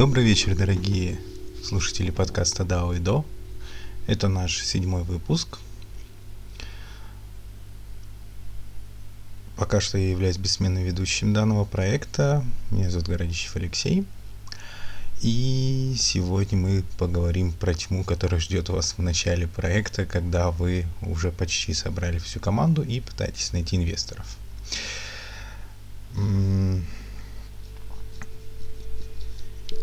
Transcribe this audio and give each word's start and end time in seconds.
Добрый 0.00 0.24
вечер, 0.24 0.56
дорогие 0.56 1.20
слушатели 1.62 2.10
подкаста 2.10 2.62
DAO 2.62 2.96
и 2.96 3.00
DO. 3.00 3.22
Это 4.06 4.28
наш 4.28 4.64
седьмой 4.64 5.02
выпуск. 5.02 5.58
Пока 9.56 9.78
что 9.82 9.98
я 9.98 10.08
являюсь 10.08 10.38
бессменным 10.38 10.82
ведущим 10.84 11.34
данного 11.34 11.66
проекта. 11.66 12.42
Меня 12.70 12.88
зовут 12.88 13.08
Городищев 13.08 13.54
Алексей. 13.56 14.06
И 15.20 15.94
сегодня 15.98 16.56
мы 16.56 16.82
поговорим 16.96 17.52
про 17.52 17.74
тьму, 17.74 18.02
которая 18.02 18.40
ждет 18.40 18.70
вас 18.70 18.94
в 18.96 19.02
начале 19.02 19.48
проекта, 19.48 20.06
когда 20.06 20.50
вы 20.50 20.86
уже 21.02 21.30
почти 21.30 21.74
собрали 21.74 22.16
всю 22.16 22.40
команду 22.40 22.82
и 22.82 23.00
пытаетесь 23.00 23.52
найти 23.52 23.76
инвесторов. 23.76 24.24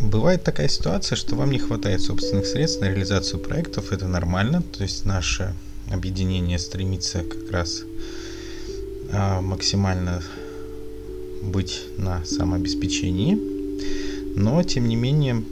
Бывает 0.08 0.42
такая 0.42 0.70
ситуация, 0.70 1.18
что 1.18 1.36
вам 1.36 1.52
не 1.52 1.60
хватает 1.60 2.00
собственных 2.00 2.46
средств 2.46 2.80
на 2.80 2.86
реализацию 2.86 3.42
проектов, 3.42 3.92
это 3.92 4.08
нормально, 4.08 4.62
то 4.62 4.84
есть 4.84 5.04
наше 5.04 5.54
объединение 5.92 6.60
стремится 6.60 7.24
как 7.24 7.52
раз 7.52 7.84
а, 9.12 9.42
максимально 9.42 10.24
быть 11.42 11.82
на 11.98 12.24
самообеспечении, 12.24 13.38
но, 14.38 14.64
тем 14.64 14.88
не 14.88 14.96
менее, 14.96 15.44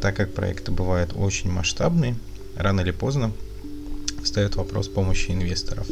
так 0.00 0.14
как 0.14 0.32
проекты 0.32 0.70
бывают 0.70 1.10
очень 1.16 1.50
масштабные, 1.50 2.14
рано 2.54 2.82
или 2.82 2.92
поздно 2.92 3.32
встает 4.22 4.54
вопрос 4.54 4.86
помощи 4.86 5.32
инвесторов. 5.32 5.88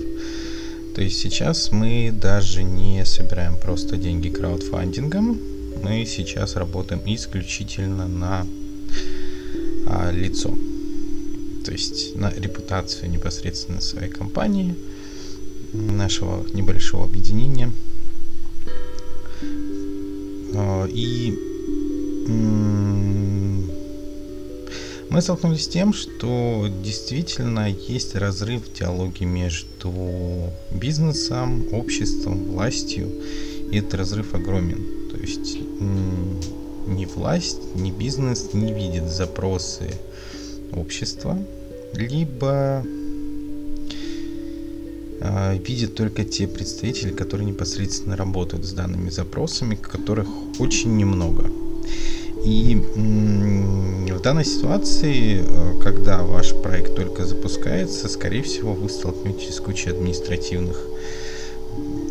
То 0.95 1.02
есть 1.02 1.18
сейчас 1.18 1.73
мы 1.73 2.12
даже 2.12 2.62
не 2.62 3.04
собираем 3.04 3.56
просто 3.56 3.96
деньги 3.96 4.29
краудфандингом, 4.29 5.37
мы 5.85 6.07
сейчас 6.07 6.57
работаем 6.57 7.02
исключительно 7.04 8.09
на 8.09 8.46
а, 9.87 10.10
лицо. 10.10 10.57
То 11.63 11.73
есть 11.73 12.16
на 12.16 12.32
репутацию 12.32 13.10
непосредственно 13.10 13.82
своей 13.82 14.10
компании, 14.10 14.74
нашего 15.74 16.46
небольшого 16.54 17.04
объединения. 17.04 17.71
А, 20.54 20.87
и 20.87 21.35
мы 25.10 25.21
столкнулись 25.21 25.65
с 25.65 25.69
тем, 25.69 25.93
что 25.93 26.66
действительно 26.82 27.71
есть 27.71 28.15
разрыв 28.15 28.66
в 28.66 28.73
диалоге 28.73 29.26
между 29.26 30.51
бизнесом, 30.71 31.66
обществом, 31.73 32.45
властью, 32.46 33.10
и 33.71 33.79
этот 33.79 33.95
разрыв 33.95 34.35
огромен. 34.35 35.04
Есть 35.24 35.56
ни 36.86 37.06
власть, 37.06 37.74
ни 37.74 37.90
бизнес 37.90 38.50
не 38.52 38.74
видит 38.74 39.08
запросы 39.08 39.90
общества, 40.76 41.38
либо 41.94 42.84
э, 45.20 45.58
видит 45.66 45.95
только 45.95 46.24
те 46.24 46.46
представители, 46.46 47.10
которые 47.10 47.46
непосредственно 47.46 48.16
работают 48.16 48.66
с 48.66 48.72
данными 48.72 49.08
запросами, 49.08 49.76
которых 49.76 50.28
очень 50.58 50.95
немного. 50.95 51.50
И 52.45 52.74
в 52.74 54.20
данной 54.20 54.45
ситуации, 54.45 55.42
э, 55.42 55.80
когда 55.80 56.22
ваш 56.22 56.54
проект 56.62 56.96
только 56.96 57.24
запускается, 57.24 58.10
скорее 58.10 58.42
всего, 58.42 58.74
вы 58.74 58.90
столкнетесь 58.90 59.54
с 59.54 59.60
кучей 59.60 59.88
административных 59.88 60.86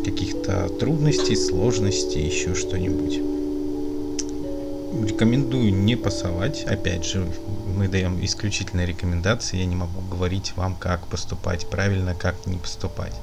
каких-то 0.04 0.68
трудностей, 0.68 1.36
сложностей, 1.36 2.26
еще 2.26 2.54
что-нибудь. 2.54 3.20
Рекомендую 5.08 5.74
не 5.74 5.96
пасовать. 5.96 6.64
Опять 6.64 7.04
же, 7.04 7.26
мы 7.76 7.88
даем 7.88 8.24
исключительные 8.24 8.86
рекомендации. 8.86 9.58
Я 9.58 9.66
не 9.66 9.76
могу 9.76 10.00
говорить 10.02 10.52
вам, 10.56 10.76
как 10.76 11.06
поступать 11.06 11.66
правильно, 11.66 12.14
как 12.14 12.46
не 12.46 12.58
поступать. 12.58 13.14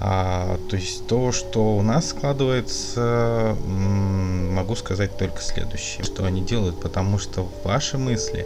А, 0.00 0.58
то 0.68 0.76
есть 0.76 1.06
то, 1.06 1.30
что 1.30 1.76
у 1.76 1.82
нас 1.82 2.08
складывается, 2.08 3.56
могу 3.64 4.74
сказать 4.74 5.16
только 5.16 5.40
следующее, 5.40 6.02
что 6.04 6.24
они 6.24 6.40
делают, 6.42 6.80
потому 6.80 7.18
что 7.18 7.48
ваши 7.62 7.96
мысли, 7.96 8.44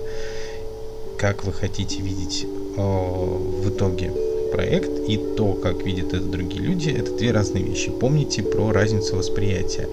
как 1.19 1.45
вы 1.45 1.53
хотите 1.53 2.01
видеть 2.01 2.47
о, 2.77 3.39
в 3.63 3.71
итоге 3.71 4.13
проект 4.51 4.91
и 5.09 5.17
то, 5.37 5.55
как 5.55 5.85
видят 5.85 6.15
это 6.15 6.25
другие 6.25 6.63
люди, 6.63 6.91
это 6.91 7.17
две 7.17 7.31
разные 7.33 7.65
вещи. 7.65 7.91
Помните 7.91 8.43
про 8.43 8.73
разницу 8.73 9.17
восприятия. 9.17 9.89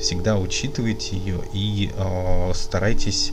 Всегда 0.00 0.38
учитывайте 0.38 1.16
ее 1.16 1.40
и 1.52 1.90
э, 1.94 2.52
старайтесь 2.54 3.32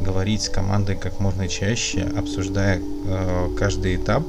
говорить 0.00 0.42
с 0.42 0.48
командой 0.48 0.96
как 0.96 1.20
можно 1.20 1.48
чаще, 1.48 2.02
обсуждая 2.16 2.80
э, 2.80 3.48
каждый 3.58 3.96
этап 3.96 4.24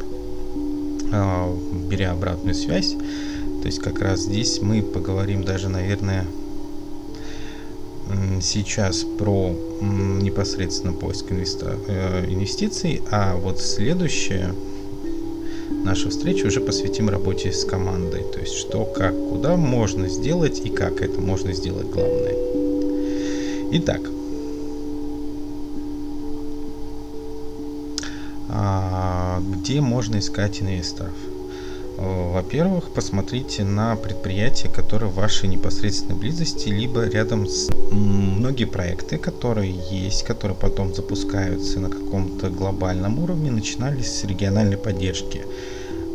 а, 1.11 1.55
беря 1.89 2.11
обратную 2.11 2.55
связь. 2.55 2.95
То 3.61 3.67
есть 3.67 3.79
как 3.79 3.99
раз 4.01 4.21
здесь 4.21 4.61
мы 4.61 4.81
поговорим 4.81 5.43
даже, 5.43 5.69
наверное, 5.69 6.25
сейчас 8.41 9.05
про 9.17 9.55
непосредственно 9.81 10.93
поиск 10.93 11.25
э, 11.31 12.25
инвестиций, 12.27 13.01
а 13.11 13.35
вот 13.35 13.59
следующая 13.59 14.53
наша 15.69 16.09
встреча 16.09 16.47
уже 16.47 16.61
посвятим 16.61 17.09
работе 17.09 17.51
с 17.51 17.65
командой. 17.65 18.23
То 18.33 18.39
есть 18.39 18.53
что, 18.53 18.85
как, 18.85 19.13
куда 19.29 19.55
можно 19.55 20.07
сделать 20.07 20.61
и 20.63 20.69
как 20.69 21.01
это 21.01 21.19
можно 21.21 21.53
сделать 21.53 21.87
главное. 21.87 22.35
Итак, 23.71 24.01
где 29.65 29.81
можно 29.81 30.19
искать 30.19 30.61
инвесторов? 30.61 31.13
Э, 31.97 32.31
во-первых, 32.33 32.89
посмотрите 32.93 33.63
на 33.63 33.95
предприятия, 33.95 34.67
которые 34.67 35.09
в 35.09 35.15
вашей 35.15 35.47
непосредственной 35.47 36.15
близости, 36.15 36.69
либо 36.69 37.05
рядом 37.05 37.47
с 37.47 37.69
многие 37.91 38.65
проекты, 38.65 39.17
которые 39.17 39.73
есть, 39.91 40.23
которые 40.23 40.57
потом 40.57 40.93
запускаются 40.93 41.79
на 41.79 41.89
каком-то 41.89 42.49
глобальном 42.49 43.19
уровне, 43.19 43.51
начинались 43.51 44.11
с 44.11 44.23
региональной 44.25 44.77
поддержки. 44.77 45.45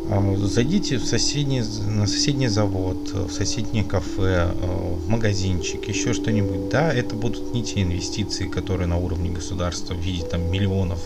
Э, 0.09 0.35
зайдите 0.37 0.97
в 0.97 1.05
соседний, 1.05 1.63
на 1.87 2.05
соседний 2.05 2.47
завод, 2.47 3.11
в 3.13 3.31
соседнее 3.31 3.83
кафе, 3.83 4.51
э, 4.53 4.95
в 4.95 5.09
магазинчик, 5.09 5.87
еще 5.87 6.13
что-нибудь. 6.13 6.69
Да, 6.69 6.93
это 6.93 7.15
будут 7.15 7.53
не 7.53 7.63
те 7.63 7.81
инвестиции, 7.81 8.47
которые 8.47 8.87
на 8.87 8.97
уровне 8.97 9.31
государства 9.31 9.95
в 9.95 9.99
виде 9.99 10.25
там, 10.25 10.51
миллионов 10.51 10.99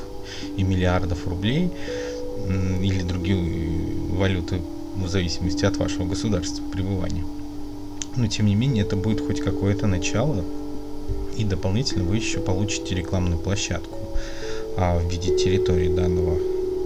и 0.57 0.63
миллиардов 0.63 1.27
рублей, 1.27 1.71
или 2.81 3.01
другие 3.01 3.37
валюты 4.11 4.61
в 4.95 5.07
зависимости 5.07 5.65
от 5.65 5.77
вашего 5.77 6.05
государства 6.05 6.63
пребывания. 6.71 7.23
Но 8.15 8.27
тем 8.27 8.45
не 8.45 8.55
менее 8.55 8.83
это 8.83 8.95
будет 8.95 9.21
хоть 9.25 9.41
какое-то 9.41 9.87
начало, 9.87 10.43
и 11.37 11.43
дополнительно 11.43 12.03
вы 12.03 12.15
еще 12.15 12.39
получите 12.39 12.95
рекламную 12.95 13.37
площадку 13.37 13.99
а, 14.77 14.97
в 14.97 15.11
виде 15.11 15.35
территории 15.35 15.93
данного 15.93 16.39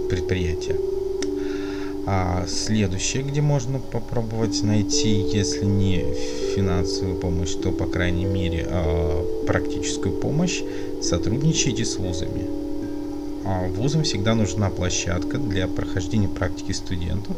предприятия. 0.08 0.76
А 2.06 2.46
следующее, 2.48 3.22
где 3.22 3.40
можно 3.40 3.78
попробовать 3.78 4.60
найти, 4.64 5.10
если 5.32 5.64
не 5.64 6.04
финансовую 6.56 7.16
помощь, 7.18 7.54
то 7.54 7.70
по 7.70 7.86
крайней 7.86 8.24
мере 8.24 8.66
а, 8.68 9.44
практическую 9.46 10.14
помощь, 10.14 10.62
сотрудничайте 11.00 11.84
с 11.84 11.96
вузами 11.96 12.69
вузам 13.44 14.02
всегда 14.02 14.34
нужна 14.34 14.70
площадка 14.70 15.38
для 15.38 15.66
прохождения 15.66 16.28
практики 16.28 16.72
студентов. 16.72 17.36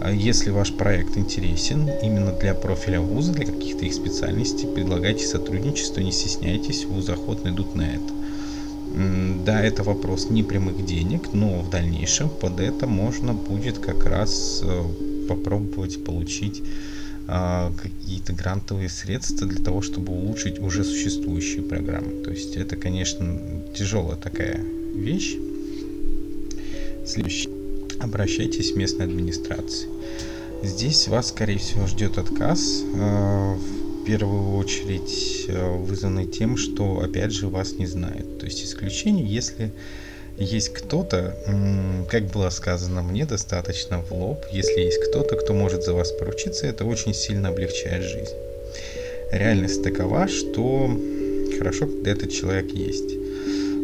А 0.00 0.12
если 0.12 0.50
ваш 0.50 0.72
проект 0.72 1.16
интересен 1.16 1.88
именно 2.02 2.32
для 2.32 2.54
профиля 2.54 3.00
вуза, 3.00 3.32
для 3.32 3.46
каких-то 3.46 3.84
их 3.86 3.94
специальностей, 3.94 4.68
предлагайте 4.68 5.26
сотрудничество, 5.26 6.00
не 6.00 6.12
стесняйтесь, 6.12 6.84
вузы 6.84 7.12
охотно 7.12 7.50
идут 7.50 7.74
на 7.74 7.82
это. 7.82 8.12
Да, 9.44 9.60
это 9.62 9.82
вопрос 9.82 10.30
не 10.30 10.42
прямых 10.42 10.84
денег, 10.84 11.32
но 11.32 11.60
в 11.60 11.70
дальнейшем 11.70 12.28
под 12.28 12.60
это 12.60 12.86
можно 12.86 13.32
будет 13.32 13.78
как 13.78 14.06
раз 14.06 14.60
э, 14.62 14.82
попробовать 15.28 16.04
получить 16.04 16.62
а, 16.62 16.66
какие-то 17.26 18.32
грантовые 18.32 18.88
средства 18.88 19.46
для 19.46 19.62
того, 19.64 19.80
чтобы 19.80 20.12
улучшить 20.12 20.58
уже 20.58 20.84
существующие 20.84 21.62
программы. 21.62 22.22
То 22.22 22.30
есть 22.30 22.56
это, 22.56 22.76
конечно, 22.76 23.40
тяжелая 23.74 24.16
такая 24.16 24.60
вещь. 24.94 25.36
Следующий. 27.06 27.48
Обращайтесь 28.00 28.72
в 28.72 28.76
местной 28.76 29.06
администрации. 29.06 29.88
Здесь 30.62 31.08
вас, 31.08 31.28
скорее 31.28 31.58
всего, 31.58 31.86
ждет 31.86 32.18
отказ. 32.18 32.82
Э, 32.94 33.54
в 33.54 34.04
первую 34.04 34.56
очередь 34.56 35.44
э, 35.48 35.76
вызванный 35.76 36.26
тем, 36.26 36.56
что, 36.56 37.00
опять 37.00 37.32
же, 37.32 37.48
вас 37.48 37.74
не 37.74 37.86
знают. 37.86 38.38
То 38.38 38.46
есть 38.46 38.64
исключение, 38.64 39.26
если 39.26 39.72
есть 40.38 40.70
кто-то, 40.70 41.36
как 42.10 42.26
было 42.26 42.50
сказано 42.50 43.02
мне, 43.02 43.24
достаточно 43.24 44.00
в 44.00 44.12
лоб, 44.12 44.44
если 44.52 44.80
есть 44.80 45.00
кто-то, 45.08 45.36
кто 45.36 45.54
может 45.54 45.84
за 45.84 45.94
вас 45.94 46.12
поручиться, 46.12 46.66
это 46.66 46.84
очень 46.84 47.14
сильно 47.14 47.48
облегчает 47.48 48.02
жизнь. 48.02 48.34
Реальность 49.30 49.82
такова, 49.82 50.28
что 50.28 50.90
хорошо, 51.58 51.86
когда 51.86 52.10
этот 52.10 52.32
человек 52.32 52.70
есть. 52.72 53.14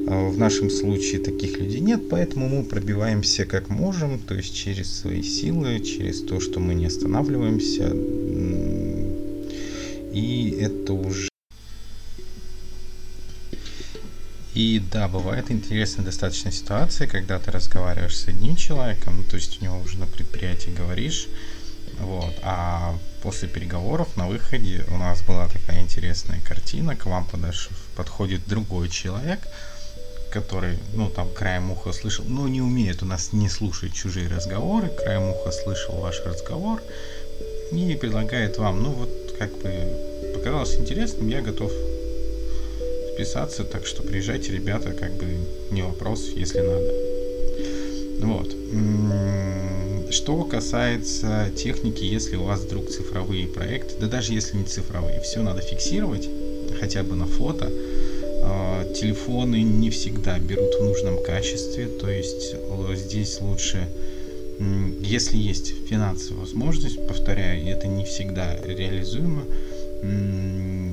А 0.09 0.29
в 0.29 0.39
нашем 0.39 0.71
случае 0.71 1.21
таких 1.21 1.59
людей 1.59 1.81
нет, 1.81 2.09
поэтому 2.11 2.49
мы 2.49 2.65
пробиваемся 2.65 3.45
как 3.45 3.69
можем, 3.69 4.19
то 4.19 4.35
есть 4.35 4.55
через 4.55 4.93
свои 4.93 5.23
силы, 5.23 5.79
через 5.81 6.23
то, 6.23 6.41
что 6.41 6.59
мы 6.59 6.75
не 6.75 6.87
останавливаемся. 6.87 7.93
И 10.13 10.59
это 10.61 10.95
уже... 10.95 11.30
И 14.61 14.79
да, 14.79 15.09
бывает 15.09 15.51
интересная 15.51 16.05
достаточно 16.05 16.53
ситуация, 16.53 17.07
когда 17.07 17.39
ты 17.39 17.51
разговариваешь 17.51 18.15
с 18.15 18.29
одним 18.29 18.57
человеком, 18.57 19.25
то 19.25 19.37
есть 19.37 19.59
у 19.59 19.65
него 19.65 19.79
уже 19.79 19.97
на 19.97 20.05
предприятии 20.05 20.69
говоришь, 20.69 21.29
вот, 21.99 22.35
а 22.43 22.95
после 23.23 23.49
переговоров 23.49 24.19
на 24.19 24.29
выходе 24.29 24.85
у 24.91 24.99
нас 24.99 25.23
была 25.23 25.49
такая 25.49 25.81
интересная 25.81 26.43
картина, 26.47 26.95
к 26.95 27.07
вам 27.07 27.25
подош... 27.25 27.71
подходит 27.97 28.43
другой 28.47 28.91
человек, 28.91 29.41
который, 30.31 30.79
ну, 30.93 31.09
там, 31.09 31.31
краем 31.33 31.71
уха 31.71 31.95
слышал, 31.95 32.27
но 32.29 32.47
не 32.47 32.61
умеет 32.61 33.03
у 33.03 33.07
нас 33.07 33.33
не 33.33 33.49
слушать 33.49 33.95
чужие 33.95 34.29
разговоры, 34.29 34.89
краем 34.89 35.31
уха 35.31 35.53
слышал 35.53 35.95
ваш 36.03 36.21
разговор 36.27 36.83
и 37.73 37.97
предлагает 37.99 38.59
вам, 38.59 38.83
ну, 38.83 38.91
вот, 38.91 39.37
как 39.39 39.57
бы, 39.63 40.35
показалось 40.35 40.77
интересным, 40.77 41.29
я 41.29 41.41
готов 41.41 41.73
вписаться, 43.21 43.65
так 43.65 43.87
что 43.87 44.03
приезжайте, 44.03 44.53
ребята, 44.53 44.93
как 44.93 45.13
бы, 45.13 45.27
не 45.71 45.83
вопрос, 45.83 46.31
если 46.35 46.61
надо. 46.61 46.93
Вот. 48.21 48.57
Что 50.11 50.45
касается 50.45 51.51
техники, 51.55 52.03
если 52.03 52.37
у 52.37 52.45
вас 52.45 52.61
вдруг 52.61 52.89
цифровые 52.89 53.47
проекты, 53.47 53.95
да 54.01 54.07
даже 54.07 54.33
если 54.33 54.57
не 54.57 54.65
цифровые, 54.65 55.21
все 55.21 55.43
надо 55.43 55.61
фиксировать, 55.61 56.29
хотя 56.81 57.03
бы 57.03 57.15
на 57.15 57.27
фото, 57.27 57.71
а, 58.43 58.85
телефоны 58.95 59.63
не 59.63 59.91
всегда 59.91 60.39
берут 60.39 60.75
в 60.81 60.85
нужном 60.85 61.23
качестве, 61.23 61.87
то 61.87 62.09
есть 62.09 62.57
здесь 62.95 63.41
лучше, 63.41 63.87
если 65.01 65.37
есть 65.37 65.75
финансовая 65.89 66.41
возможность, 66.41 67.07
повторяю, 67.07 67.67
это 67.67 67.87
не 67.87 68.05
всегда 68.05 68.57
реализуемо, 68.65 69.45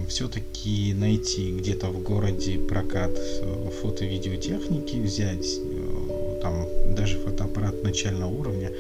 все-таки 0.08 0.94
найти 0.94 1.52
где-то 1.52 1.88
в 1.88 2.02
городе 2.02 2.58
прокат 2.58 3.12
э, 3.16 3.70
фото-видеотехники, 3.82 4.98
взять 4.98 5.48
э, 5.64 6.40
там 6.42 6.66
даже 6.96 7.18
фотоаппарат 7.20 7.84
начального 7.84 8.30
уровня, 8.30 8.72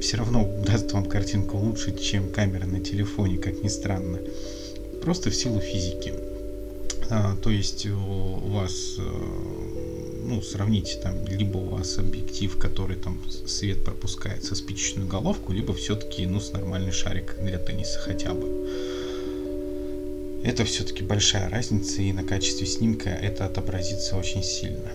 все 0.00 0.18
равно 0.18 0.48
даст 0.64 0.92
вам 0.92 1.06
картинку 1.06 1.56
лучше, 1.56 1.96
чем 1.98 2.30
камера 2.30 2.66
на 2.66 2.80
телефоне, 2.80 3.38
как 3.38 3.62
ни 3.62 3.68
странно. 3.68 4.18
Просто 5.02 5.30
в 5.30 5.34
силу 5.34 5.60
физики. 5.60 6.12
А, 7.10 7.36
то 7.42 7.50
есть 7.50 7.86
у 7.86 8.48
вас, 8.48 8.94
э, 8.98 9.02
ну, 10.24 10.40
сравните 10.40 10.98
там, 11.02 11.26
либо 11.26 11.58
у 11.58 11.68
вас 11.70 11.98
объектив, 11.98 12.56
который 12.56 12.96
там 12.96 13.20
свет 13.46 13.84
пропускает 13.84 14.44
со 14.44 14.54
спичечную 14.54 15.08
головку, 15.08 15.52
либо 15.52 15.74
все-таки, 15.74 16.24
ну, 16.26 16.40
с 16.40 16.52
нормальный 16.52 16.92
шарик 16.92 17.36
для 17.42 17.58
тенниса 17.58 17.98
хотя 17.98 18.32
бы. 18.32 19.01
Это 20.44 20.64
все-таки 20.64 21.04
большая 21.04 21.48
разница, 21.48 22.02
и 22.02 22.12
на 22.12 22.24
качестве 22.24 22.66
снимка 22.66 23.10
это 23.10 23.44
отобразится 23.46 24.16
очень 24.16 24.42
сильно. 24.42 24.90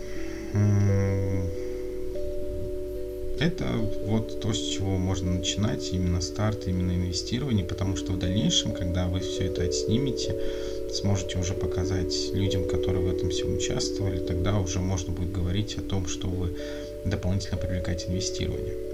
Это 3.40 3.66
вот 4.06 4.42
то, 4.42 4.52
с 4.52 4.60
чего 4.60 4.98
можно 4.98 5.32
начинать, 5.32 5.94
именно 5.94 6.22
старт, 6.22 6.68
именно 6.68 6.92
инвестирование, 6.92 7.64
потому 7.64 7.96
что 7.96 8.14
в 8.14 8.20
дальнейшем, 8.20 8.74
когда 8.74 9.08
вы 9.08 9.20
все 9.20 9.46
это 9.46 9.64
отснимете, 9.64 10.36
сможете 10.92 11.38
уже 11.38 11.54
показать 11.54 12.14
людям, 12.34 12.68
которые 12.68 13.06
в 13.06 13.16
этом 13.16 13.30
всем 13.30 13.56
участвовали, 13.56 14.20
тогда 14.20 14.58
уже 14.58 14.80
можно 14.80 15.14
будет 15.14 15.32
говорить 15.32 15.78
о 15.78 15.82
том, 15.82 16.08
что 16.08 16.28
вы 16.28 16.50
дополнительно 17.06 17.58
привлекаете 17.58 18.08
инвестирование. 18.08 18.87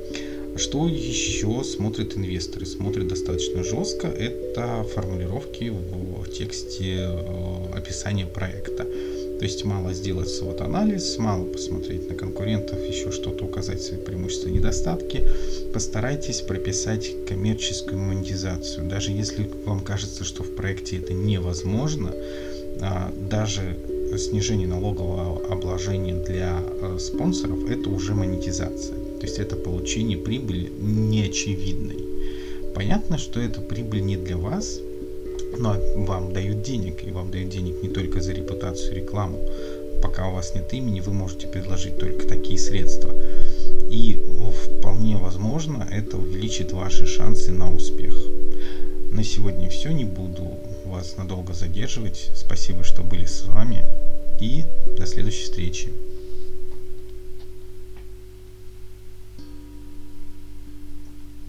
Что 0.56 0.88
еще 0.88 1.64
смотрят 1.64 2.16
инвесторы? 2.16 2.66
Смотрят 2.66 3.08
достаточно 3.08 3.64
жестко. 3.64 4.08
Это 4.08 4.84
формулировки 4.84 5.72
в 5.72 6.30
тексте 6.30 7.10
э, 7.10 7.74
описания 7.76 8.28
проекта. 8.28 8.84
То 8.84 9.46
есть 9.46 9.66
мало 9.66 9.94
сделать 9.94 10.30
свод 10.30 10.62
анализ, 10.62 11.18
мало 11.18 11.46
посмотреть 11.46 12.08
на 12.08 12.16
конкурентов, 12.16 12.80
еще 12.88 13.12
что-то 13.12 13.46
указать 13.46 13.82
свои 13.82 14.00
преимущества 14.00 14.50
и 14.50 14.54
недостатки. 14.54 15.28
Постарайтесь 15.74 16.42
прописать 16.42 17.12
коммерческую 17.28 17.98
монетизацию. 17.98 18.88
Даже 18.88 19.12
если 19.12 19.50
вам 19.66 19.80
кажется, 19.82 20.24
что 20.24 20.44
в 20.44 20.56
проекте 20.56 20.98
это 20.98 21.14
невозможно, 21.14 22.14
а, 22.80 23.12
даже 23.30 23.78
снижение 24.18 24.68
налогового 24.68 25.46
обложения 25.48 26.16
для 26.16 26.62
э, 26.62 26.98
спонсоров 27.00 27.70
это 27.70 27.90
уже 27.90 28.14
монетизация. 28.14 29.03
То 29.24 29.28
есть 29.28 29.40
это 29.40 29.56
получение 29.56 30.18
прибыли 30.18 30.70
неочевидной. 30.82 31.96
Понятно, 32.76 33.18
что 33.18 33.40
эта 33.40 33.62
прибыль 33.62 34.04
не 34.04 34.18
для 34.18 34.36
вас, 34.36 34.82
но 35.58 35.78
вам 35.96 36.34
дают 36.34 36.62
денег, 36.62 37.08
и 37.08 37.12
вам 37.12 37.32
дают 37.32 37.48
денег 37.48 37.82
не 37.82 37.88
только 37.88 38.20
за 38.20 38.34
репутацию 38.34 38.98
рекламу. 38.98 39.40
Пока 40.02 40.28
у 40.28 40.34
вас 40.34 40.54
нет 40.56 40.74
имени, 40.74 41.00
вы 41.00 41.14
можете 41.14 41.48
предложить 41.48 41.98
только 41.98 42.28
такие 42.28 42.60
средства. 42.60 43.14
И 43.90 44.22
вполне 44.52 45.16
возможно, 45.16 45.88
это 45.90 46.18
увеличит 46.18 46.74
ваши 46.74 47.08
шансы 47.08 47.54
на 47.54 47.74
успех. 47.74 48.14
На 49.14 49.24
сегодня 49.24 49.70
все, 49.70 49.94
не 49.94 50.04
буду 50.04 50.58
вас 50.84 51.16
надолго 51.16 51.54
задерживать. 51.54 52.30
Спасибо, 52.36 52.84
что 52.84 53.04
были 53.04 53.24
с 53.24 53.46
вами. 53.46 53.86
И 54.42 54.66
до 54.98 55.06
следующей 55.06 55.44
встречи. 55.44 55.88